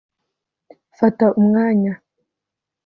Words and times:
fata 0.97 1.25
umwanya 1.39 1.93